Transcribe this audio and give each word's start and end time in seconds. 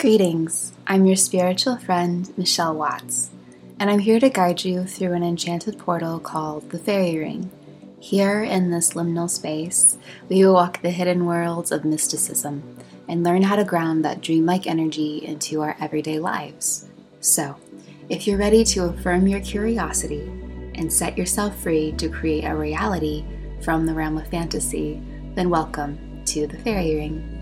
Greetings, 0.00 0.72
I'm 0.86 1.04
your 1.04 1.16
spiritual 1.16 1.76
friend, 1.76 2.32
Michelle 2.38 2.74
Watts, 2.74 3.28
and 3.78 3.90
I'm 3.90 3.98
here 3.98 4.18
to 4.18 4.30
guide 4.30 4.64
you 4.64 4.86
through 4.86 5.12
an 5.12 5.22
enchanted 5.22 5.78
portal 5.78 6.18
called 6.18 6.70
the 6.70 6.78
Fairy 6.78 7.18
Ring. 7.18 7.50
Here 8.00 8.42
in 8.42 8.70
this 8.70 8.94
liminal 8.94 9.28
space, 9.28 9.98
we 10.30 10.42
will 10.42 10.54
walk 10.54 10.80
the 10.80 10.88
hidden 10.88 11.26
worlds 11.26 11.70
of 11.70 11.84
mysticism 11.84 12.78
and 13.08 13.22
learn 13.22 13.42
how 13.42 13.56
to 13.56 13.64
ground 13.64 14.02
that 14.06 14.22
dreamlike 14.22 14.66
energy 14.66 15.18
into 15.18 15.60
our 15.60 15.76
everyday 15.78 16.18
lives. 16.18 16.88
So, 17.20 17.56
if 18.08 18.26
you're 18.26 18.38
ready 18.38 18.64
to 18.64 18.84
affirm 18.84 19.26
your 19.26 19.40
curiosity 19.40 20.22
and 20.76 20.90
set 20.90 21.18
yourself 21.18 21.62
free 21.62 21.92
to 21.98 22.08
create 22.08 22.44
a 22.44 22.56
reality 22.56 23.22
from 23.60 23.84
the 23.84 23.92
realm 23.92 24.16
of 24.16 24.26
fantasy, 24.28 24.98
then 25.34 25.50
welcome 25.50 26.22
to 26.24 26.46
the 26.46 26.56
Fairy 26.60 26.94
Ring. 26.94 27.39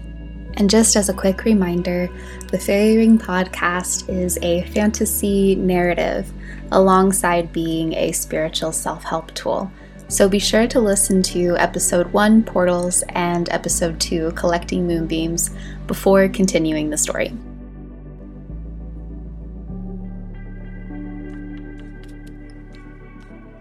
And 0.58 0.68
just 0.68 0.96
as 0.96 1.08
a 1.08 1.14
quick 1.14 1.44
reminder, 1.44 2.10
the 2.50 2.58
Fairy 2.58 2.96
Ring 2.96 3.16
podcast 3.16 4.08
is 4.08 4.38
a 4.42 4.62
fantasy 4.72 5.54
narrative 5.54 6.32
alongside 6.72 7.52
being 7.52 7.94
a 7.94 8.10
spiritual 8.10 8.72
self 8.72 9.04
help 9.04 9.32
tool. 9.34 9.70
So 10.08 10.28
be 10.28 10.40
sure 10.40 10.66
to 10.66 10.80
listen 10.80 11.22
to 11.24 11.56
episode 11.58 12.12
1, 12.12 12.42
Portals, 12.42 13.04
and 13.10 13.48
episode 13.50 14.00
2, 14.00 14.32
Collecting 14.32 14.84
Moonbeams, 14.84 15.50
before 15.86 16.28
continuing 16.28 16.90
the 16.90 16.98
story. 16.98 17.32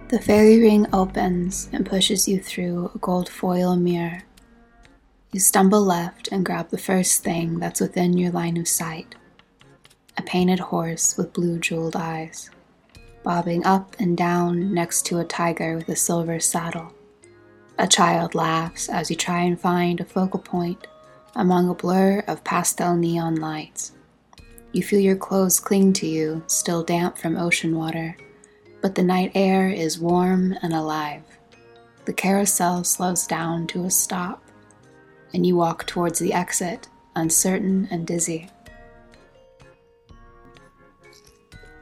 The 0.07 0.19
fairy 0.19 0.59
ring 0.61 0.87
opens 0.91 1.69
and 1.71 1.85
pushes 1.85 2.27
you 2.27 2.39
through 2.39 2.89
a 2.95 2.97
gold 2.97 3.29
foil 3.29 3.75
mirror 3.75 4.23
you 5.31 5.39
stumble 5.39 5.83
left 5.83 6.29
and 6.31 6.45
grab 6.45 6.69
the 6.69 6.77
first 6.77 7.23
thing 7.23 7.59
that's 7.59 7.81
within 7.81 8.17
your 8.17 8.31
line 8.31 8.57
of 8.57 8.67
sight 8.67 9.15
a 10.17 10.21
painted 10.23 10.59
horse 10.59 11.15
with 11.15 11.33
blue 11.33 11.59
jeweled 11.59 11.95
eyes, 11.95 12.49
bobbing 13.23 13.63
up 13.65 13.95
and 13.99 14.17
down 14.17 14.73
next 14.73 15.05
to 15.05 15.19
a 15.19 15.25
tiger 15.25 15.75
with 15.75 15.87
a 15.89 15.95
silver 15.95 16.39
saddle. 16.39 16.91
A 17.77 17.87
child 17.87 18.33
laughs 18.33 18.89
as 18.89 19.11
you 19.11 19.15
try 19.15 19.41
and 19.41 19.59
find 19.59 19.99
a 19.99 20.05
focal 20.05 20.39
point 20.39 20.87
among 21.35 21.69
a 21.69 21.75
blur 21.75 22.23
of 22.27 22.43
pastel 22.43 22.95
neon 22.95 23.35
lights. 23.35 23.91
You 24.71 24.81
feel 24.81 24.99
your 24.99 25.15
clothes 25.15 25.59
cling 25.59 25.93
to 25.93 26.07
you, 26.07 26.43
still 26.47 26.83
damp 26.83 27.17
from 27.17 27.37
ocean 27.37 27.75
water, 27.75 28.17
but 28.81 28.95
the 28.95 29.03
night 29.03 29.31
air 29.35 29.69
is 29.69 29.99
warm 29.99 30.55
and 30.63 30.73
alive. 30.73 31.21
The 32.05 32.13
carousel 32.13 32.83
slows 32.83 33.27
down 33.27 33.67
to 33.67 33.85
a 33.85 33.91
stop 33.91 34.41
and 35.33 35.45
you 35.45 35.55
walk 35.55 35.85
towards 35.85 36.19
the 36.19 36.33
exit, 36.33 36.87
uncertain 37.15 37.87
and 37.91 38.05
dizzy. 38.05 38.49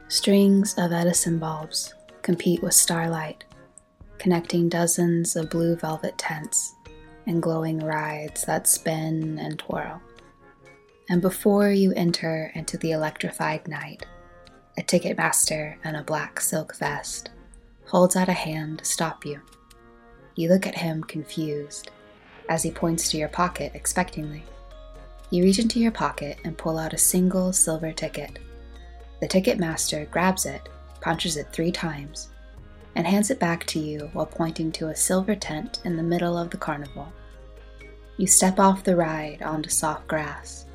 Strings 0.08 0.74
of 0.78 0.92
Edison 0.92 1.38
bulbs 1.38 1.94
compete 2.22 2.62
with 2.62 2.74
starlight, 2.74 3.44
connecting 4.18 4.68
dozens 4.68 5.36
of 5.36 5.50
blue 5.50 5.76
velvet 5.76 6.16
tents 6.16 6.74
and 7.26 7.42
glowing 7.42 7.78
rides 7.78 8.44
that 8.44 8.68
spin 8.68 9.38
and 9.38 9.58
twirl. 9.58 10.00
And 11.08 11.20
before 11.20 11.70
you 11.70 11.92
enter 11.94 12.50
into 12.54 12.76
the 12.78 12.92
electrified 12.92 13.68
night, 13.68 14.06
a 14.78 14.82
ticket 14.82 15.16
master 15.16 15.78
in 15.84 15.94
a 15.94 16.02
black 16.02 16.40
silk 16.40 16.76
vest 16.76 17.30
holds 17.86 18.16
out 18.16 18.28
a 18.28 18.32
hand 18.32 18.80
to 18.80 18.84
stop 18.84 19.24
you. 19.24 19.40
You 20.34 20.48
look 20.48 20.66
at 20.66 20.74
him 20.74 21.02
confused 21.04 21.90
as 22.48 22.62
he 22.62 22.70
points 22.70 23.08
to 23.10 23.16
your 23.16 23.28
pocket 23.28 23.72
expectingly. 23.74 24.42
You 25.30 25.42
reach 25.42 25.58
into 25.58 25.80
your 25.80 25.92
pocket 25.92 26.38
and 26.44 26.56
pull 26.56 26.78
out 26.78 26.92
a 26.92 26.98
single 26.98 27.52
silver 27.52 27.92
ticket. 27.92 28.38
The 29.20 29.26
ticket 29.26 29.58
master 29.58 30.06
grabs 30.10 30.46
it, 30.46 30.68
punches 31.00 31.36
it 31.36 31.48
three 31.52 31.72
times, 31.72 32.28
and 32.94 33.06
hands 33.06 33.30
it 33.30 33.40
back 33.40 33.64
to 33.66 33.78
you 33.78 34.10
while 34.12 34.26
pointing 34.26 34.70
to 34.72 34.88
a 34.88 34.96
silver 34.96 35.34
tent 35.34 35.80
in 35.84 35.96
the 35.96 36.02
middle 36.02 36.38
of 36.38 36.50
the 36.50 36.56
carnival. 36.56 37.12
You 38.18 38.26
step 38.26 38.58
off 38.58 38.84
the 38.84 38.96
ride 38.96 39.42
onto 39.42 39.68
soft 39.68 40.06
grass 40.06 40.66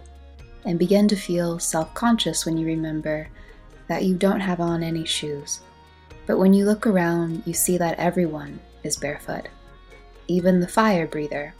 and 0.65 0.77
begin 0.77 1.07
to 1.07 1.15
feel 1.15 1.57
self 1.57 1.93
conscious 1.93 2.45
when 2.45 2.57
you 2.57 2.67
remember 2.67 3.27
that 3.87 4.03
you 4.03 4.15
don't 4.15 4.39
have 4.39 4.59
on 4.59 4.83
any 4.83 5.05
shoes. 5.05 5.61
But 6.27 6.37
when 6.37 6.53
you 6.53 6.65
look 6.65 6.85
around, 6.85 7.43
you 7.45 7.53
see 7.53 7.77
that 7.77 7.97
everyone 7.97 8.59
is 8.83 8.97
barefoot, 8.97 9.47
even 10.27 10.59
the 10.59 10.67
fire 10.67 11.07
breather 11.07 11.53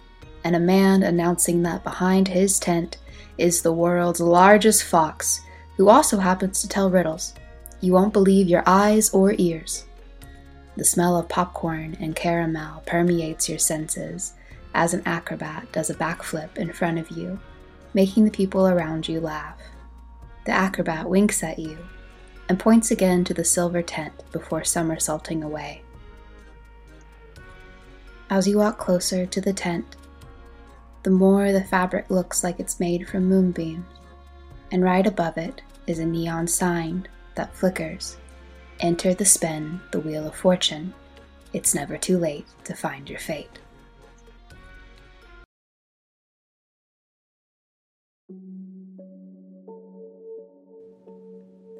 and 0.43 0.55
a 0.55 0.59
man 0.59 1.03
announcing 1.03 1.63
that 1.63 1.83
behind 1.83 2.27
his 2.27 2.59
tent 2.59 2.97
is 3.37 3.61
the 3.61 3.73
world's 3.73 4.19
largest 4.19 4.83
fox, 4.83 5.41
who 5.77 5.89
also 5.89 6.17
happens 6.17 6.61
to 6.61 6.67
tell 6.67 6.89
riddles. 6.89 7.33
You 7.79 7.93
won't 7.93 8.13
believe 8.13 8.47
your 8.47 8.63
eyes 8.65 9.09
or 9.11 9.33
ears. 9.37 9.85
The 10.77 10.85
smell 10.85 11.17
of 11.17 11.27
popcorn 11.29 11.97
and 11.99 12.15
caramel 12.15 12.83
permeates 12.85 13.49
your 13.49 13.59
senses 13.59 14.33
as 14.73 14.93
an 14.93 15.03
acrobat 15.05 15.71
does 15.71 15.89
a 15.89 15.95
backflip 15.95 16.57
in 16.57 16.71
front 16.71 16.97
of 16.97 17.11
you, 17.11 17.39
making 17.93 18.25
the 18.25 18.31
people 18.31 18.67
around 18.67 19.07
you 19.07 19.19
laugh. 19.19 19.59
The 20.45 20.51
acrobat 20.51 21.09
winks 21.09 21.43
at 21.43 21.59
you 21.59 21.77
and 22.47 22.59
points 22.59 22.91
again 22.91 23.23
to 23.25 23.33
the 23.33 23.43
silver 23.43 23.81
tent 23.81 24.13
before 24.31 24.63
somersaulting 24.63 25.43
away. 25.43 25.81
As 28.29 28.47
you 28.47 28.57
walk 28.57 28.77
closer 28.77 29.25
to 29.25 29.41
the 29.41 29.53
tent, 29.53 29.97
the 31.03 31.09
more 31.09 31.51
the 31.51 31.63
fabric 31.63 32.09
looks 32.09 32.43
like 32.43 32.59
it's 32.59 32.79
made 32.79 33.07
from 33.09 33.25
moonbeams, 33.25 33.85
and 34.71 34.83
right 34.83 35.05
above 35.05 35.37
it 35.37 35.61
is 35.87 35.99
a 35.99 36.05
neon 36.05 36.47
sign 36.47 37.07
that 37.35 37.55
flickers. 37.55 38.17
Enter 38.79 39.13
the 39.13 39.25
spin, 39.25 39.79
the 39.91 39.99
wheel 39.99 40.27
of 40.27 40.35
fortune. 40.35 40.93
It's 41.53 41.75
never 41.75 41.97
too 41.97 42.17
late 42.17 42.45
to 42.65 42.73
find 42.75 43.09
your 43.09 43.19
fate. 43.19 43.59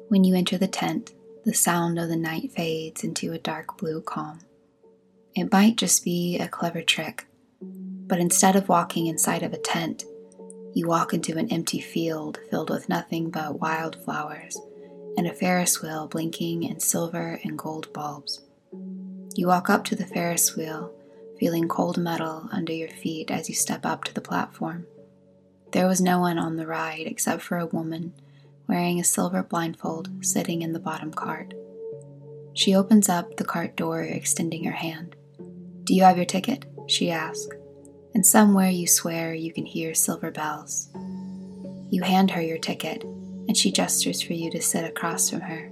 When 0.08 0.24
you 0.24 0.34
enter 0.34 0.58
the 0.58 0.68
tent, 0.68 1.14
the 1.44 1.54
sound 1.54 1.98
of 1.98 2.08
the 2.08 2.16
night 2.16 2.52
fades 2.52 3.02
into 3.02 3.32
a 3.32 3.38
dark 3.38 3.78
blue 3.78 4.02
calm. 4.02 4.40
It 5.34 5.50
might 5.50 5.76
just 5.76 6.04
be 6.04 6.38
a 6.38 6.48
clever 6.48 6.82
trick 6.82 7.26
but 8.12 8.20
instead 8.20 8.56
of 8.56 8.68
walking 8.68 9.06
inside 9.06 9.42
of 9.42 9.54
a 9.54 9.58
tent, 9.58 10.04
you 10.74 10.86
walk 10.86 11.14
into 11.14 11.38
an 11.38 11.50
empty 11.50 11.80
field 11.80 12.38
filled 12.50 12.68
with 12.68 12.86
nothing 12.86 13.30
but 13.30 13.58
wildflowers 13.58 14.60
and 15.16 15.26
a 15.26 15.32
Ferris 15.32 15.80
wheel 15.80 16.08
blinking 16.08 16.62
in 16.62 16.78
silver 16.78 17.40
and 17.42 17.56
gold 17.56 17.90
bulbs. 17.94 18.42
You 19.34 19.46
walk 19.46 19.70
up 19.70 19.84
to 19.84 19.96
the 19.96 20.04
Ferris 20.04 20.54
wheel, 20.54 20.92
feeling 21.40 21.68
cold 21.68 21.96
metal 21.96 22.50
under 22.52 22.74
your 22.74 22.90
feet 22.90 23.30
as 23.30 23.48
you 23.48 23.54
step 23.54 23.86
up 23.86 24.04
to 24.04 24.12
the 24.12 24.20
platform. 24.20 24.86
There 25.72 25.88
was 25.88 26.02
no 26.02 26.20
one 26.20 26.38
on 26.38 26.56
the 26.56 26.66
ride 26.66 27.06
except 27.06 27.40
for 27.40 27.56
a 27.56 27.64
woman 27.64 28.12
wearing 28.68 29.00
a 29.00 29.04
silver 29.04 29.42
blindfold 29.42 30.10
sitting 30.22 30.60
in 30.60 30.74
the 30.74 30.78
bottom 30.78 31.14
cart. 31.14 31.54
She 32.52 32.74
opens 32.74 33.08
up 33.08 33.38
the 33.38 33.44
cart 33.46 33.74
door, 33.74 34.02
extending 34.02 34.64
her 34.64 34.72
hand. 34.72 35.16
Do 35.84 35.94
you 35.94 36.02
have 36.02 36.18
your 36.18 36.26
ticket? 36.26 36.66
she 36.86 37.10
asks 37.10 37.48
and 38.14 38.26
somewhere 38.26 38.70
you 38.70 38.86
swear 38.86 39.34
you 39.34 39.52
can 39.52 39.66
hear 39.66 39.94
silver 39.94 40.30
bells. 40.30 40.88
You 41.90 42.02
hand 42.02 42.30
her 42.30 42.40
your 42.40 42.58
ticket, 42.58 43.02
and 43.02 43.56
she 43.56 43.70
gestures 43.70 44.22
for 44.22 44.32
you 44.32 44.50
to 44.50 44.62
sit 44.62 44.84
across 44.84 45.30
from 45.30 45.40
her. 45.40 45.70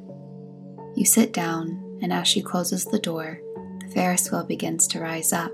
You 0.94 1.04
sit 1.04 1.32
down, 1.32 1.98
and 2.02 2.12
as 2.12 2.28
she 2.28 2.42
closes 2.42 2.84
the 2.84 2.98
door, 2.98 3.40
the 3.80 3.90
Ferris 3.92 4.30
wheel 4.30 4.44
begins 4.44 4.86
to 4.88 5.00
rise 5.00 5.32
up, 5.32 5.52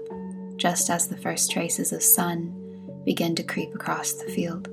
just 0.56 0.90
as 0.90 1.06
the 1.06 1.16
first 1.16 1.50
traces 1.50 1.92
of 1.92 2.02
sun 2.02 3.02
begin 3.04 3.34
to 3.36 3.42
creep 3.42 3.74
across 3.74 4.14
the 4.14 4.30
field. 4.30 4.68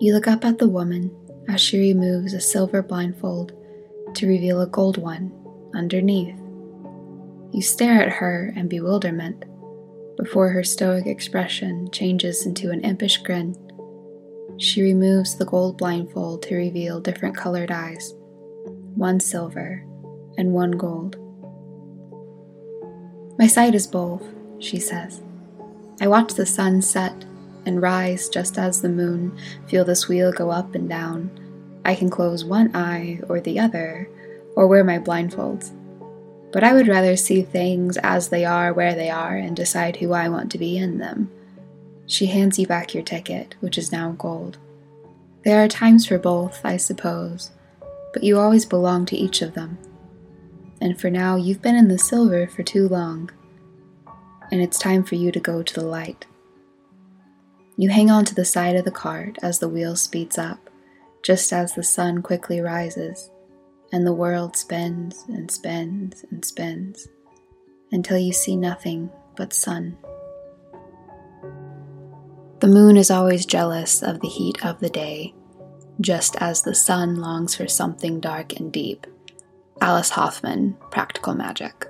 You 0.00 0.14
look 0.14 0.26
up 0.26 0.44
at 0.44 0.58
the 0.58 0.68
woman 0.68 1.14
as 1.48 1.60
she 1.60 1.78
removes 1.78 2.34
a 2.34 2.40
silver 2.40 2.82
blindfold 2.82 3.52
to 4.14 4.26
reveal 4.26 4.60
a 4.60 4.66
gold 4.66 4.98
one 4.98 5.32
underneath. 5.74 6.41
You 7.52 7.60
stare 7.60 8.02
at 8.02 8.12
her 8.14 8.50
in 8.56 8.68
bewilderment 8.68 9.44
before 10.16 10.48
her 10.48 10.64
stoic 10.64 11.06
expression 11.06 11.90
changes 11.90 12.46
into 12.46 12.70
an 12.70 12.80
impish 12.80 13.18
grin. 13.18 13.54
She 14.56 14.80
removes 14.80 15.36
the 15.36 15.44
gold 15.44 15.76
blindfold 15.76 16.42
to 16.44 16.56
reveal 16.56 16.98
different 16.98 17.36
colored 17.36 17.70
eyes 17.70 18.14
one 18.94 19.20
silver 19.20 19.84
and 20.38 20.52
one 20.52 20.70
gold. 20.70 21.16
My 23.38 23.46
sight 23.46 23.74
is 23.74 23.86
both, 23.86 24.22
she 24.58 24.78
says. 24.78 25.20
I 26.00 26.06
watch 26.06 26.32
the 26.34 26.46
sun 26.46 26.80
set 26.80 27.26
and 27.66 27.82
rise 27.82 28.30
just 28.30 28.56
as 28.56 28.80
the 28.80 28.88
moon, 28.88 29.36
feel 29.66 29.84
this 29.84 30.08
wheel 30.08 30.32
go 30.32 30.50
up 30.50 30.74
and 30.74 30.88
down. 30.88 31.30
I 31.84 31.96
can 31.96 32.08
close 32.08 32.44
one 32.44 32.74
eye 32.74 33.20
or 33.28 33.40
the 33.40 33.58
other, 33.58 34.08
or 34.56 34.66
wear 34.66 34.84
my 34.84 34.98
blindfolds 34.98 35.72
but 36.52 36.62
I 36.62 36.74
would 36.74 36.86
rather 36.86 37.16
see 37.16 37.42
things 37.42 37.96
as 37.96 38.28
they 38.28 38.44
are 38.44 38.72
where 38.72 38.94
they 38.94 39.10
are 39.10 39.36
and 39.36 39.56
decide 39.56 39.96
who 39.96 40.12
I 40.12 40.28
want 40.28 40.52
to 40.52 40.58
be 40.58 40.76
in 40.76 40.98
them. 40.98 41.30
She 42.06 42.26
hands 42.26 42.58
you 42.58 42.66
back 42.66 42.92
your 42.92 43.02
ticket, 43.02 43.54
which 43.60 43.78
is 43.78 43.90
now 43.90 44.12
gold. 44.12 44.58
There 45.44 45.64
are 45.64 45.68
times 45.68 46.06
for 46.06 46.18
both, 46.18 46.60
I 46.64 46.76
suppose, 46.76 47.50
but 48.12 48.22
you 48.22 48.38
always 48.38 48.66
belong 48.66 49.06
to 49.06 49.16
each 49.16 49.40
of 49.40 49.54
them. 49.54 49.78
And 50.80 51.00
for 51.00 51.10
now, 51.10 51.36
you've 51.36 51.62
been 51.62 51.74
in 51.74 51.88
the 51.88 51.98
silver 51.98 52.46
for 52.46 52.62
too 52.62 52.86
long, 52.86 53.30
and 54.50 54.60
it's 54.60 54.78
time 54.78 55.04
for 55.04 55.14
you 55.14 55.32
to 55.32 55.40
go 55.40 55.62
to 55.62 55.74
the 55.74 55.86
light. 55.86 56.26
You 57.76 57.88
hang 57.88 58.10
on 58.10 58.24
to 58.26 58.34
the 58.34 58.44
side 58.44 58.76
of 58.76 58.84
the 58.84 58.90
cart 58.90 59.38
as 59.42 59.58
the 59.58 59.68
wheel 59.68 59.96
speeds 59.96 60.36
up, 60.36 60.68
just 61.22 61.52
as 61.52 61.74
the 61.74 61.82
sun 61.82 62.20
quickly 62.20 62.60
rises, 62.60 63.30
and 63.92 64.06
the 64.06 64.12
world 64.12 64.56
spends 64.56 65.24
and 65.28 65.50
spends 65.50 66.24
and 66.30 66.44
spends 66.44 67.08
until 67.92 68.18
you 68.18 68.32
see 68.32 68.56
nothing 68.56 69.10
but 69.36 69.52
sun. 69.52 69.96
The 72.60 72.68
moon 72.68 72.96
is 72.96 73.10
always 73.10 73.44
jealous 73.44 74.02
of 74.02 74.20
the 74.20 74.28
heat 74.28 74.64
of 74.64 74.80
the 74.80 74.88
day, 74.88 75.34
just 76.00 76.36
as 76.36 76.62
the 76.62 76.74
sun 76.74 77.16
longs 77.16 77.54
for 77.54 77.68
something 77.68 78.18
dark 78.18 78.58
and 78.58 78.72
deep. 78.72 79.06
Alice 79.80 80.10
Hoffman, 80.10 80.76
Practical 80.90 81.34
Magic. 81.34 81.88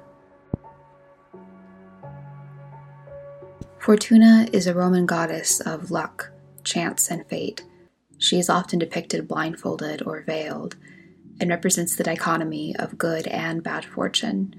Fortuna 3.78 4.46
is 4.52 4.66
a 4.66 4.75
Roman 4.75 5.06
goddess 5.06 5.60
of 5.60 5.90
luck, 5.90 6.31
chance, 6.64 7.10
and 7.10 7.26
fate. 7.26 7.64
She 8.16 8.38
is 8.38 8.49
often 8.49 8.78
depicted 8.78 9.28
blindfolded 9.28 10.02
or 10.06 10.22
veiled 10.22 10.76
and 11.40 11.50
represents 11.50 11.96
the 11.96 12.05
dichotomy 12.05 12.75
of 12.76 12.99
good 12.99 13.26
and 13.26 13.62
bad 13.62 13.84
fortune. 13.84 14.55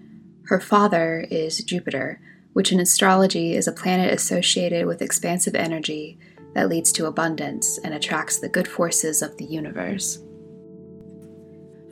Her 0.46 0.60
father 0.60 1.26
is 1.30 1.64
Jupiter, 1.64 2.20
which 2.54 2.72
in 2.72 2.80
astrology 2.80 3.56
is 3.56 3.68
a 3.68 3.72
planet 3.72 4.14
associated 4.14 4.86
with 4.86 5.02
expansive 5.02 5.56
energy 5.56 6.18
that 6.54 6.70
leads 6.70 6.92
to 6.94 7.08
abundance 7.08 7.80
and 7.84 7.94
attracts 7.94 8.40
the 8.40 8.50
good 8.50 8.68
forces 8.68 9.22
of 9.22 9.38
the 9.38 9.46
universe. 9.46 10.20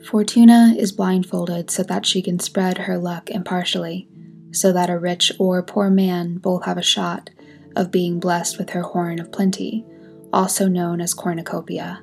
Fortuna 0.04 0.74
is 0.76 0.92
blindfolded 0.92 1.70
so 1.70 1.82
that 1.84 2.06
she 2.06 2.22
can 2.22 2.38
spread 2.38 2.78
her 2.78 2.98
luck 2.98 3.30
impartially 3.30 4.08
so 4.52 4.70
that 4.72 4.90
a 4.90 4.98
rich 4.98 5.32
or 5.38 5.62
poor 5.62 5.90
man 5.90 6.36
both 6.36 6.64
have 6.64 6.78
a 6.78 6.82
shot 6.82 7.30
of 7.74 7.90
being 7.90 8.20
blessed 8.20 8.58
with 8.58 8.70
her 8.70 8.82
horn 8.82 9.18
of 9.18 9.32
plenty, 9.32 9.84
also 10.32 10.68
known 10.68 11.00
as 11.00 11.14
cornucopia. 11.14 12.02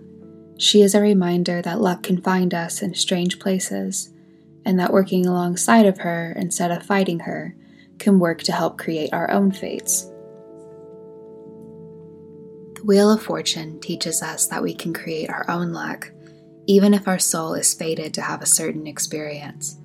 She 0.59 0.81
is 0.81 0.94
a 0.94 1.00
reminder 1.00 1.61
that 1.61 1.79
luck 1.79 2.03
can 2.03 2.21
find 2.21 2.53
us 2.53 2.81
in 2.81 2.94
strange 2.94 3.39
places, 3.39 4.11
and 4.65 4.77
that 4.77 4.91
working 4.91 5.25
alongside 5.25 5.85
of 5.85 6.00
her 6.00 6.33
instead 6.35 6.69
of 6.69 6.83
fighting 6.83 7.21
her 7.21 7.56
can 7.97 8.19
work 8.19 8.44
to 8.44 8.51
help 8.51 8.77
create 8.77 9.13
our 9.13 9.31
own 9.31 9.53
fates. 9.53 10.03
The 12.75 12.83
Wheel 12.83 13.09
of 13.09 13.23
Fortune 13.23 13.79
teaches 13.79 14.21
us 14.21 14.47
that 14.47 14.61
we 14.61 14.73
can 14.73 14.94
create 14.94 15.29
our 15.29 15.50
own 15.50 15.71
luck, 15.71 16.11
even 16.67 16.94
if 16.94 17.07
our 17.07 17.19
soul 17.19 17.53
is 17.53 17.73
fated 17.73 18.13
to 18.15 18.21
have 18.21 18.41
a 18.41 18.45
certain 18.45 18.85
experience. 18.85 19.79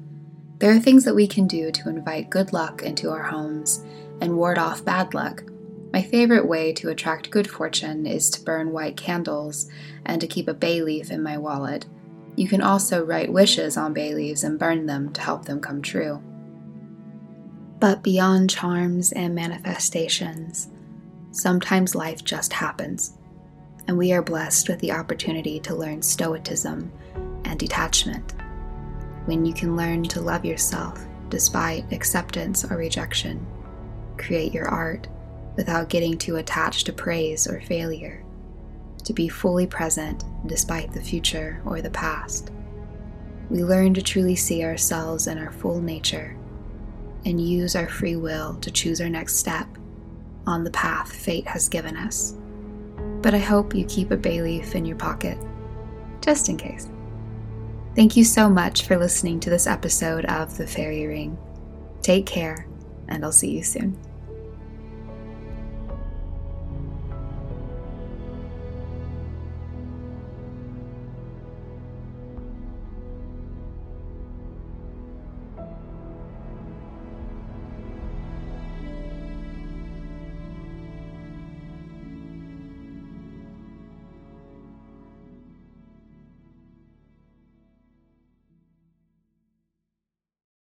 There 0.59 0.73
are 0.73 0.81
things 0.81 1.05
that 1.05 1.15
we 1.15 1.29
can 1.29 1.47
do 1.47 1.71
to 1.71 1.89
invite 1.89 2.31
good 2.31 2.53
luck 2.53 2.83
into 2.83 3.11
our 3.11 3.23
homes 3.23 3.85
and 4.21 4.37
ward 4.37 4.59
off 4.59 4.85
bad 4.85 5.15
luck. 5.15 5.45
My 5.95 6.03
favorite 6.03 6.49
way 6.49 6.73
to 6.73 6.89
attract 6.89 7.31
good 7.31 7.49
fortune 7.49 8.05
is 8.05 8.29
to 8.31 8.43
burn 8.43 8.73
white 8.73 8.97
candles 8.97 9.71
and 10.05 10.21
to 10.21 10.27
keep 10.27 10.49
a 10.49 10.53
bay 10.53 10.83
leaf 10.83 11.13
in 11.13 11.23
my 11.23 11.39
wallet. 11.39 11.87
You 12.35 12.49
can 12.49 12.61
also 12.61 13.05
write 13.05 13.33
wishes 13.33 13.77
on 13.77 13.93
bay 13.93 14.13
leaves 14.13 14.43
and 14.43 14.59
burn 14.59 14.87
them 14.87 15.13
to 15.13 15.21
help 15.21 15.45
them 15.45 15.61
come 15.61 15.83
true. 15.83 16.21
But 17.79 18.03
beyond 18.03 18.51
charms 18.51 19.13
and 19.13 19.37
manifestations, 19.37 20.67
sometimes 21.31 21.95
life 21.95 22.25
just 22.25 22.53
happens, 22.53 23.17
and 23.87 23.97
we 23.97 24.13
are 24.13 24.21
blessed 24.21 24.69
with 24.69 24.81
the 24.81 24.91
opportunity 24.91 25.61
to 25.61 25.77
learn 25.77 26.03
stoicism 26.03 26.91
and 27.45 27.57
detachment 27.57 28.35
when 29.27 29.45
you 29.45 29.55
can 29.55 29.77
learn 29.77 30.03
to 30.03 30.21
love 30.21 30.45
yourself 30.45 31.07
despite 31.29 31.93
acceptance 31.93 32.65
or 32.65 32.79
rejection. 32.79 33.47
Create 34.17 34.53
your 34.53 34.67
art 34.67 35.07
without 35.57 35.89
getting 35.89 36.19
too 36.19 36.37
attached 36.37 36.87
to 36.87 36.93
praise 36.93 37.47
or 37.47 37.61
failure. 37.61 38.25
To 39.05 39.13
be 39.13 39.29
fully 39.29 39.67
present 39.67 40.25
despite 40.47 40.93
the 40.93 41.03
future 41.03 41.61
or 41.65 41.83
the 41.83 41.91
past. 41.91 42.51
We 43.51 43.63
learn 43.63 43.95
to 43.95 44.03
truly 44.03 44.37
see 44.37 44.65
ourselves 44.65 45.27
in 45.27 45.39
our 45.39 45.53
full 45.53 45.81
nature 45.81 46.37
and 47.25 47.41
use 47.41 47.77
our 47.77 47.89
free 47.89 48.17
will 48.17 48.55
to 48.57 48.71
choose 48.71 49.01
our 49.01 49.09
next 49.09 49.37
step 49.37 49.67
on 50.47 50.65
the 50.65 50.71
path 50.71 51.13
fate 51.13 51.47
has 51.47 51.69
given 51.69 51.97
us. 51.97 52.35
But 53.23 53.35
I 53.35 53.39
hope 53.39 53.75
you 53.75 53.85
keep 53.87 54.11
a 54.11 54.17
bay 54.17 54.43
leaf 54.43 54.75
in 54.75 54.85
your 54.85 54.97
pocket, 54.97 55.39
just 56.21 56.49
in 56.49 56.57
case. 56.57 56.89
Thank 57.95 58.17
you 58.17 58.25
so 58.25 58.49
much 58.49 58.83
for 58.83 58.99
listening 58.99 59.41
to 59.41 59.51
this 59.51 59.67
episode 59.67 60.25
of 60.27 60.57
The 60.57 60.67
Fairy 60.67 61.07
Ring. 61.07 61.39
Take 62.03 62.27
care, 62.27 62.67
and 63.09 63.25
I'll 63.25 63.33
see 63.33 63.51
you 63.51 63.63
soon. 63.63 63.97